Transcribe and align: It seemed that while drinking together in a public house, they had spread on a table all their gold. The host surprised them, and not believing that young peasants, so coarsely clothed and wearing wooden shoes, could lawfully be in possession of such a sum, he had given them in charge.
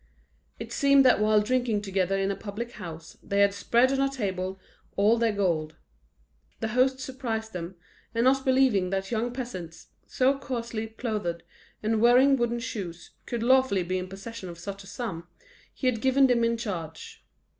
It 0.59 0.71
seemed 0.71 1.05
that 1.05 1.19
while 1.19 1.41
drinking 1.41 1.83
together 1.83 2.17
in 2.17 2.31
a 2.31 2.35
public 2.35 2.71
house, 2.71 3.19
they 3.21 3.41
had 3.41 3.53
spread 3.53 3.91
on 3.91 4.01
a 4.01 4.09
table 4.09 4.59
all 4.95 5.19
their 5.19 5.31
gold. 5.31 5.75
The 6.59 6.69
host 6.69 6.99
surprised 6.99 7.53
them, 7.53 7.75
and 8.15 8.23
not 8.23 8.43
believing 8.43 8.89
that 8.89 9.11
young 9.11 9.31
peasants, 9.31 9.89
so 10.07 10.39
coarsely 10.39 10.87
clothed 10.87 11.43
and 11.83 12.01
wearing 12.01 12.35
wooden 12.35 12.61
shoes, 12.61 13.11
could 13.27 13.43
lawfully 13.43 13.83
be 13.83 13.99
in 13.99 14.09
possession 14.09 14.49
of 14.49 14.57
such 14.57 14.83
a 14.83 14.87
sum, 14.87 15.27
he 15.71 15.85
had 15.85 16.01
given 16.01 16.25
them 16.25 16.43
in 16.43 16.57
charge. 16.57 17.23